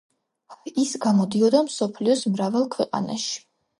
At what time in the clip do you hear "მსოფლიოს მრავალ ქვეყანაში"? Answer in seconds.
1.67-3.37